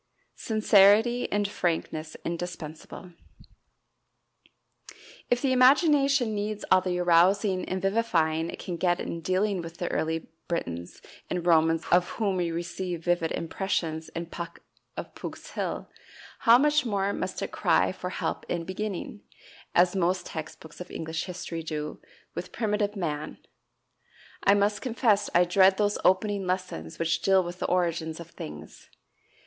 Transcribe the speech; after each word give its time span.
Sincerity 0.35 1.31
and 1.31 1.47
Frankness 1.47 2.17
Indispensable. 2.25 3.11
If 5.29 5.43
the 5.43 5.51
imagination 5.51 6.33
needs 6.33 6.65
all 6.71 6.81
the 6.81 6.97
arousing 6.97 7.69
and 7.69 7.79
vivifying 7.83 8.49
it 8.49 8.57
can 8.57 8.77
get 8.77 8.99
in 8.99 9.21
dealing 9.21 9.61
with 9.61 9.77
the 9.77 9.91
early 9.91 10.31
Britons 10.47 11.03
and 11.29 11.45
Romans 11.45 11.85
of 11.91 12.09
whom 12.17 12.37
we 12.37 12.49
receive 12.49 13.03
vivid 13.05 13.31
impressions 13.33 14.09
in 14.09 14.25
"Puck 14.25 14.61
of 14.97 15.13
Pook's 15.13 15.51
Hill," 15.51 15.87
how 16.39 16.57
much 16.57 16.83
more 16.83 17.13
must 17.13 17.43
it 17.43 17.51
cry 17.51 17.91
for 17.91 18.09
help 18.09 18.43
in 18.49 18.63
beginning, 18.63 19.21
as 19.75 19.95
most 19.95 20.25
text 20.25 20.59
books 20.61 20.81
of 20.81 20.89
English 20.89 21.25
history 21.25 21.61
do, 21.61 22.01
with 22.33 22.51
primitive 22.51 22.95
man! 22.95 23.37
I 24.43 24.55
must 24.55 24.81
confess 24.81 25.29
I 25.35 25.43
dread 25.43 25.77
those 25.77 25.99
opening 26.03 26.47
lessons 26.47 26.97
which 26.97 27.21
deal 27.21 27.43
with 27.43 27.59
the 27.59 27.67
origins 27.67 28.19
of 28.19 28.31
things. 28.31 28.89